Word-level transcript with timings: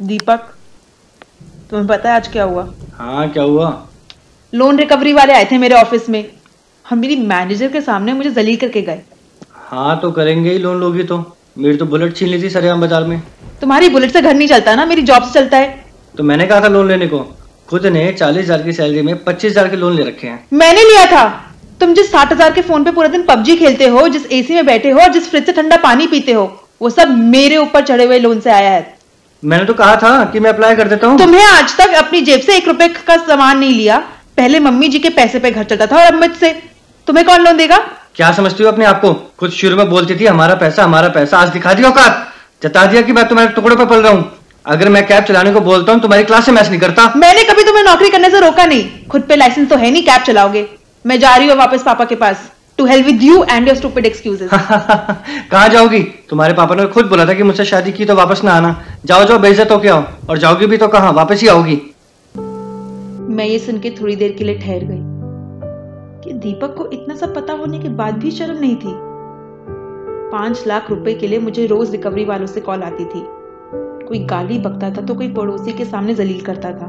दीपक 0.00 0.40
तुम्हें 1.70 1.86
पता 1.88 2.08
है 2.08 2.14
आज 2.16 2.28
क्या 2.28 2.44
हुआ? 2.44 2.62
हाँ 2.94 3.28
क्या 3.30 3.42
हुआ? 3.42 3.66
लोन 4.52 4.78
रिकवरी 4.78 5.12
वाले 5.12 5.32
आए 5.32 5.44
थे 5.50 5.58
मेरे 5.58 5.74
ऑफ़िस 5.74 6.08
में। 6.08 6.24
हम 6.84 6.98
मेरी 6.98 7.16
मैनेजर 7.16 7.68
के 7.68 7.80
सामने 7.80 8.12
मुझे 8.12 8.30
जलील 8.30 8.56
करके 8.56 8.82
गए। 8.82 9.00
हाँ 9.64 9.98
तो 10.00 10.10
करेंगे 10.10 10.50
ही 10.50 10.58
लोन 10.58 10.80
लोगी 10.80 11.02
तो। 11.02 11.18
मेरी 11.58 11.76
तो 11.76 11.86
बुलेट 11.86 12.16
छीन 12.16 12.28
ली 12.28 12.42
थी 12.42 12.50
सरेआम 12.50 12.80
बाज़ार 12.80 13.04
में। 13.04 13.20
तुम्हारी 13.60 13.88
बुलेट 13.88 14.12
से 14.12 14.20
घर 14.22 14.34
नहीं 14.34 14.48
चलता 14.48 14.74
ना 14.74 14.84
मेरी 14.84 15.02
जॉब 15.02 15.22
से 15.22 15.32
चलता 15.32 15.56
है। 15.56 15.68
तो 16.14 16.22
मैंने 16.22 16.46
कहा 16.46 16.60
था 16.60 16.68
लोन 16.68 16.88
लेने 16.88 17.06
को। 17.06 17.18
खुद 17.68 17.86
ने 17.88 18.12
चालीस 18.12 18.44
हज़ार 18.44 18.62
की 18.62 18.72
सैलरी 18.72 19.02
में 19.02 19.24
पच्चीस 19.24 19.50
हज़ार 19.52 19.68
के 19.68 19.76
लोन 19.76 19.96
ले 19.96 20.04
रखे 20.04 20.26
हैं। 20.26 20.44
मैंने 20.52 20.84
लिया 20.84 21.04
था। 21.06 21.28
तुम 21.80 21.92
जिस 21.94 22.10
साठ 22.12 22.32
हज़ार 22.32 22.52
के 22.52 22.62
फ़ोन 22.62 22.84
पे 22.84 22.92
पूरा 22.92 23.08
दिन 23.08 23.22
पबजी 23.24 23.56
खेलते 23.56 23.88
हो 23.88 24.06
जिस 24.08 24.24
एसी 24.32 24.54
में 24.54 24.66
बैठे 24.66 24.90
हो 24.90 25.00
और 25.00 25.12
जिस 25.12 25.28
फ्रिज 25.30 25.46
से 25.46 25.52
ठंडा 25.52 25.76
पानी 25.82 26.06
पीते 26.06 26.32
हो 26.32 26.50
वो 26.82 26.90
सब 26.90 27.10
मेरे 27.28 27.56
ऊपर 27.56 27.84
चढ़े 27.84 28.04
हुए 28.04 28.18
लोन 28.18 28.40
से 28.40 28.50
आया 28.50 28.70
है। 28.70 28.98
मैंने 29.42 29.64
तो 29.64 29.74
कहा 29.74 29.94
था 29.96 30.24
कि 30.32 30.40
मैं 30.40 30.50
अप्लाई 30.50 30.74
कर 30.76 30.88
देता 30.88 31.06
हूँ। 31.06 31.18
तुम्हें 31.18 31.44
आज 31.44 31.76
तक 31.76 31.94
अपनी 31.96 32.20
जेब 32.22 32.40
से 32.40 32.56
एक 32.56 32.66
रुपए 32.68 32.88
का 32.88 33.16
सामान 33.18 33.58
नहीं 33.58 33.74
लिया। 33.74 33.98
पहले 34.36 34.60
मम्मी 34.60 34.88
जी 34.88 34.98
के 34.98 35.08
पैसे 35.10 35.38
पे 35.38 35.50
घर 35.50 35.64
चलता 35.64 35.86
था 35.86 35.96
और 35.96 36.06
अब 36.06 36.20
मुझसे। 36.20 36.52
तुम्हें 37.06 37.26
कौन 37.26 37.40
लोन 37.40 37.56
देगा? 37.56 37.76
क्या 38.16 38.30
समझती 38.32 38.62
हो 38.64 38.70
अपने 38.70 38.84
आप 38.84 39.00
को? 39.00 39.12
खुद 39.38 39.50
शुरू 39.52 39.76
में 39.76 39.88
बोलती 39.90 40.16
थी 40.16 40.26
हमारा 40.26 40.54
पैसा 40.56 40.84
हमारा 40.84 41.08
पैसा 41.08 41.38
आज 41.38 41.48
दिखा 41.48 41.74
दिया 41.74 41.88
औकात। 41.88 42.26
जता 42.62 42.84
दिया 42.86 43.02
कि 43.02 43.12
मैं 43.12 43.26
तुम्हारे 43.28 43.50
टुकड़े 43.52 43.76
पर 43.76 43.86
पल 43.86 44.02
रहा 44.02 44.12
हूँ। 44.12 44.30
अगर 44.66 44.88
मैं 44.88 45.06
कैब 45.06 45.24
चलाने 45.24 45.52
को 45.52 45.60
बोलता 45.62 45.92
हूँ 45.92 46.00
तुम्हारी 46.00 46.24
क्लास 46.24 46.46
से 46.46 46.52
मैच 46.52 46.68
नहीं 46.68 46.80
करता। 46.80 47.12
मैंने 47.16 47.44
कभी 47.44 47.62
तुम्हें 47.64 47.84
नौकरी 47.84 48.10
करने 48.10 48.30
से 48.30 48.40
रोका 48.40 48.66
नहीं। 48.66 49.06
खुद 49.08 49.22
पे 49.22 49.36
लाइसेंस 49.36 49.68
तो 49.68 49.76
है 49.76 49.90
नहीं 49.90 50.02
कैब 50.04 50.22
चलाओगे। 50.22 50.66
मैं 51.04 51.18
जा 51.20 51.34
रही 51.36 51.48
हूँ 51.48 51.56
वापस 51.58 51.82
पापा 51.82 52.04
के 52.04 52.14
पास। 52.16 52.50
To 52.78 52.84
help 52.86 53.06
with 53.06 53.22
you 53.22 53.42
and 53.44 53.66
your 53.68 53.76
stupid 53.76 54.06
excuses 54.06 54.50
कहाँ 54.52 55.68
जाओगी? 55.68 56.00
तुम्हारे 56.30 56.54
पापा 56.54 56.74
ने 56.74 56.86
खुद 56.88 57.06
बोला 57.06 57.26
था 57.26 57.34
कि 57.34 57.42
मुझसे 57.42 57.64
शादी 57.64 57.92
की 57.92 58.04
तो 58.04 58.14
वापस 58.14 58.40
ना 58.44 58.52
आना। 58.52 58.70
जाओ 59.06 59.24
जाओ, 59.24 59.38
बेइज्जत 59.38 59.68
होके 59.70 59.88
आओ। 59.88 60.04
और 60.30 60.38
जाओगी 60.38 60.66
भी 60.66 60.76
तो 60.76 60.88
कहाँ? 60.88 61.12
वापस 61.12 61.40
ही 61.40 61.48
आओगी। 61.48 61.94
मैं 63.34 63.44
ये 63.44 63.58
सुन 63.58 63.78
के 63.78 63.90
थोड़ी 63.90 64.16
देर 64.16 64.32
के 64.32 64.44
लिए 64.44 64.58
ठहर 64.58 64.84
गई। 64.84 65.10
कि 66.24 66.32
दीपक 66.32 66.74
को 66.78 66.86
इतना 66.86 67.14
सब 67.14 67.34
पता 67.34 67.52
होने 67.52 67.78
के 67.78 67.88
बाद 67.88 68.14
भी 68.14 68.30
शर्म 68.30 68.58
नहीं 68.60 68.76
थी। 68.76 68.96
पाँच 70.32 70.64
लाख 70.66 70.90
रुपए 70.90 71.14
के 71.14 71.28
लिए 71.28 71.38
मुझे 71.38 71.66
रोज 71.66 71.90
रिकवरी 71.90 72.24
वालों 72.24 72.46
से 72.46 72.60
कॉल 72.60 72.82
आती 72.82 73.04
थी। 73.04 73.26
कोई 74.08 74.18
गाली 74.18 74.58
बकता 74.58 74.90
था 74.90 75.00
तो 75.00 75.14
कोई 75.14 75.32
पड़ोसी 75.32 75.72
के 75.72 75.84
सामने 75.84 76.14
जलील 76.14 76.40
करता 76.40 76.70
था। 76.70 76.86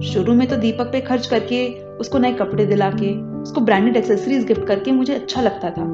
शुरू 0.00 0.34
में 0.34 0.48
तो 0.48 0.56
दीपक 0.56 0.84
पे 0.84 1.00
खर्च 1.00 1.26
करके, 1.26 1.84
उसको 1.84 2.18
नए 2.18 2.32
कपड़े 2.32 2.66
दिला 2.66 2.90
के, 2.90 3.40
उसको 3.42 3.60
ब्रांडेड 3.60 3.96
एक्सेसरीज 3.96 4.46
गिफ्ट 4.46 4.64
करके 4.64 4.92
मुझे 4.92 5.14
अच्छा 5.14 5.40
लगता 5.40 5.70
था। 5.70 5.84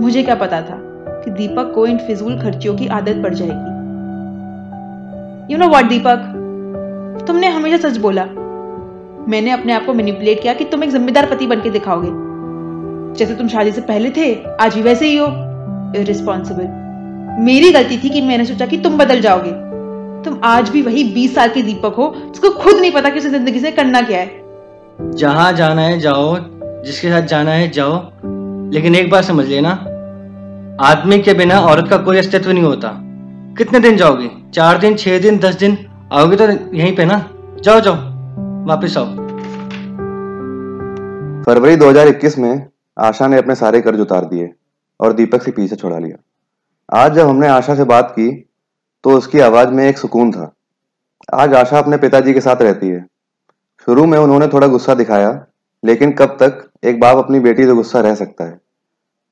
मुझे 0.00 0.22
क्या 0.22 0.34
पता 0.34 0.62
था 0.62 0.78
कि 1.24 1.30
दीपक 1.30 1.72
को 1.74 1.86
इन 1.86 1.98
फिजूल 1.98 2.40
खर्चियों 2.40 2.76
की 2.76 2.86
आदत 2.86 3.20
पड़ 3.22 3.34
जाएगी। 3.34 3.77
यू 5.50 5.58
नो 5.58 5.68
व्हाट 5.68 5.84
दीपक 5.84 7.24
तुमने 7.26 7.48
हमेशा 7.48 7.76
सच 7.88 7.96
बोला। 7.96 8.24
मैंने 9.28 9.50
अपने 9.50 9.72
आप 9.72 9.86
को 9.86 9.94
मैनिपुलेट 9.94 10.42
किया 10.42 10.54
कि 10.54 10.64
तुम 10.64 10.84
एक 10.84 10.90
जिम्मेदार 10.90 11.26
पति 11.26 11.46
बन 11.46 11.60
के 11.60 11.70
दिखाओगे। 11.70 12.08
जैसे 13.18 13.34
तुम 13.34 13.48
शादी 13.48 13.72
से 13.72 13.80
पहले 13.80 14.10
थे, 14.10 14.34
आज 14.60 14.74
भी 14.74 14.82
वैसे 14.82 15.08
ही 15.08 15.16
हो। 15.16 15.26
इरिस्पॉन्सिबल 15.96 16.68
मेरी 17.44 17.72
गलती 17.72 17.98
थी 17.98 18.08
कि 18.08 18.20
मैंने 18.20 18.44
सोचा 18.44 18.66
कि 18.66 18.76
तुम 18.76 18.98
बदल 18.98 19.20
जाओगे। 19.20 19.50
तुम 20.24 20.40
आज 20.44 20.70
भी 20.70 20.82
वही 20.82 21.04
बीस 21.04 21.34
साल 21.34 21.48
के 21.48 21.62
दीपक 21.62 21.94
हो, 21.94 22.12
जिसको 22.16 22.50
खुद 22.50 22.76
नहीं 22.76 22.92
पता 22.92 23.10
कि 23.10 23.18
उसे 23.18 23.30
ज़िंदगी 23.30 23.60
से 23.60 23.70
करना 23.70 24.00
क्या 24.00 24.18
है। 24.18 24.30
जहाँ 25.14 25.52
जाना 25.52 25.82
है 25.82 25.98
जाओ, 26.00 26.38
जिसके 26.84 27.08
साथ 27.08 27.22
जाना 27.22 27.50
है 27.50 27.70
जाओ। 27.70 28.00
लेकिन 28.72 28.94
एक 28.94 29.10
बार 29.10 29.22
समझ 29.22 29.46
लेना, 29.46 29.70
आदमी 30.80 31.18
के 31.18 31.34
बिना 31.34 31.60
औरत 31.60 31.88
का 31.88 31.96
कोई 31.96 32.18
अस्तित्व 32.18 32.50
नहीं 32.50 32.64
होता। 32.64 33.04
कितने 33.58 33.80
दिन 33.80 33.96
जाओगी? 33.96 34.50
चार 34.54 34.78
दिन, 34.78 34.96
छह 34.96 35.18
दिन, 35.18 35.38
दस 35.38 35.54
दिन? 35.54 35.76
आओगे 36.12 36.36
तो 36.36 36.76
यहीं 36.76 36.96
पे 36.96 37.04
ना? 37.04 37.30
जाओ 37.60 37.80
जाओ। 37.80 37.94
वापस 38.66 38.96
आओ। 38.96 39.06
फरवरी 41.42 41.76
2021 41.76 42.38
में 42.38 42.66
आशा 42.98 43.26
ने 43.26 43.38
अपने 43.38 43.54
सारे 43.54 43.80
कर्ज 43.80 44.00
उतार 44.00 44.24
दिए 44.24 44.52
और 45.00 45.12
दीपक 45.12 45.42
से 45.42 45.50
पीछे 45.50 45.76
छोड़ा 45.76 45.98
लिया। 45.98 46.16
आज 47.02 47.12
जब 47.12 47.28
हमने 47.28 47.48
आशा 47.48 47.74
से 47.74 47.84
बात 47.84 48.10
की 48.10 48.48
तो 49.04 49.10
उसकी 49.10 49.40
आवाज़ 49.40 49.68
में 49.68 49.88
एक 49.88 49.98
सुकून 49.98 50.32
था। 50.32 50.54
आज 51.34 51.54
आशा 51.54 51.78
अपने 51.78 51.96
पिताजी 51.96 52.34
के 52.34 52.40
साथ 52.40 52.62
रहती 52.62 52.88
है। 52.88 53.06
शुरू 53.86 54.06
में 54.06 54.18
उन्होंने 54.18 54.48
थोड़ा 54.48 54.66
गुस्सा 54.66 54.94
दिखाया, 54.94 55.46
लेकिन 55.84 56.12
कब 56.12 56.36
तक 56.42 56.70
एक 56.84 57.00
बाप 57.00 57.16
अपनी 57.16 57.40
बेटी 57.40 57.64
से 57.64 57.72
गुस्सा 57.72 58.00
रह 58.00 58.14
सकता 58.14 58.44
है? 58.44 58.60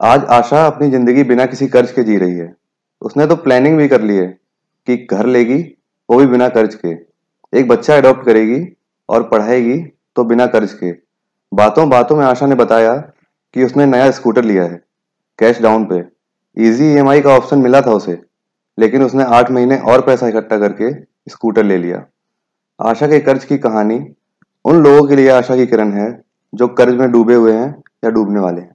आज 0.02 0.24
आशा 0.24 0.66
अपनी 0.66 0.90
ज़िंदगी 0.90 1.24
बिना 1.24 1.46
किसी 1.46 1.66
कर्ज 1.66 1.90
के 1.90 2.02
जी 2.02 2.16
रही 2.16 2.34
है। 2.34 2.65
उसने 3.02 3.26
तो 3.26 3.36
प्लानिंग 3.36 3.76
भी 3.78 3.88
कर 3.88 4.02
ली 4.02 4.16
है 4.16 4.26
कि 4.86 4.96
घर 5.10 5.26
लेगी, 5.26 5.58
वो 6.08 6.18
भी 6.18 6.26
बिना 6.26 6.48
कर्ज 6.48 6.74
के। 6.76 6.88
एक 7.52 7.68
बच्चा 7.68 7.96
अडॉप्ट 7.96 8.24
करेगी 8.26 8.60
और 9.08 9.28
पढ़ाएगी 9.28 9.78
तो 10.16 10.24
बिना 10.24 10.46
कर्ज 10.46 10.72
के। 10.74 10.90
बातों 11.52 11.88
बातों 11.88 12.16
में 12.16 12.24
आशा 12.24 12.46
ने 12.46 12.54
बताया 12.54 12.94
कि 13.54 13.64
उसने 13.64 13.86
नया 13.86 14.10
स्कूटर 14.10 14.44
लिया 14.44 14.64
है 14.64 14.80
कैश 15.38 15.60
डाउन 15.62 15.84
पे। 15.84 16.02
इजी 16.56 16.84
ईएमआई 16.86 17.20
का 17.20 17.30
ऑप्शन 17.30 17.58
मिला 17.58 17.80
था 17.80 17.92
उसे, 17.92 18.18
लेकिन 18.78 19.02
उसने 19.02 19.24
आठ 19.24 19.50
महीने 19.50 19.78
और 19.78 20.00
पैसा 20.00 20.28
इकट्ठा 20.28 20.58
करके 20.58 20.92
स्कूटर 21.30 21.64
ले 21.64 21.76
लिया। 21.78 22.04
आशा 22.80 23.06
के 23.06 23.20
कर्ज 23.20 23.44
की 23.44 23.58
कहानी 23.58 23.98
उन 24.64 24.82
लोगों 24.82 25.06
के 25.08 25.16
लिए 25.16 25.28
आशा 25.30 25.56
की 25.56 25.66
किरण 25.66 25.92
है 25.92 26.08
जो 26.52 26.68
कर्ज 26.70 26.94
में 26.94 27.10
डूबे 27.12 27.34
हुए 27.34 27.52
हैं 27.52 27.68
या 28.04 28.10
डूबने 28.10 28.40
वाले 28.40 28.60
हैं। 28.60 28.74